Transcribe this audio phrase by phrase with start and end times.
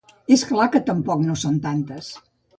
[0.35, 2.11] És clar que tampoc no són tantes.